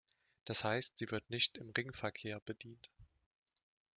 Das 0.45 0.63
heißt, 0.63 0.97
sie 0.97 1.11
wird 1.11 1.29
nicht 1.29 1.59
im 1.59 1.69
Ringverkehr 1.69 2.39
bedient. 2.39 2.89